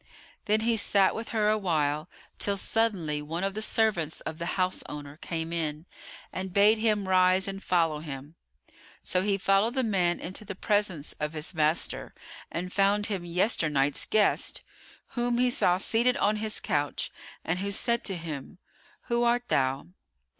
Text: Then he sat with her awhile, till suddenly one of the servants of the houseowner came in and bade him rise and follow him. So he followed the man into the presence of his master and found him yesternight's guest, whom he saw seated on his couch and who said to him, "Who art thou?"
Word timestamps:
Then 0.45 0.61
he 0.61 0.77
sat 0.77 1.13
with 1.13 1.29
her 1.29 1.47
awhile, 1.47 2.09
till 2.39 2.57
suddenly 2.57 3.21
one 3.21 3.43
of 3.43 3.53
the 3.53 3.61
servants 3.61 4.19
of 4.21 4.39
the 4.39 4.55
houseowner 4.57 5.17
came 5.17 5.53
in 5.53 5.85
and 6.33 6.51
bade 6.51 6.79
him 6.79 7.07
rise 7.07 7.47
and 7.47 7.61
follow 7.61 7.99
him. 7.99 8.33
So 9.03 9.21
he 9.21 9.37
followed 9.37 9.75
the 9.75 9.83
man 9.83 10.19
into 10.19 10.43
the 10.43 10.55
presence 10.55 11.13
of 11.19 11.33
his 11.33 11.53
master 11.53 12.15
and 12.51 12.73
found 12.73 13.05
him 13.13 13.23
yesternight's 13.25 14.07
guest, 14.07 14.63
whom 15.09 15.37
he 15.37 15.51
saw 15.51 15.77
seated 15.77 16.17
on 16.17 16.37
his 16.37 16.59
couch 16.59 17.11
and 17.45 17.59
who 17.59 17.69
said 17.69 18.03
to 18.05 18.15
him, 18.17 18.57
"Who 19.01 19.23
art 19.23 19.49
thou?" 19.49 19.85